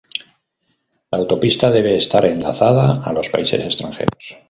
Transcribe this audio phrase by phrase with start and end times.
[1.11, 4.35] La autopista debe estar enlazada a los países extranjeros.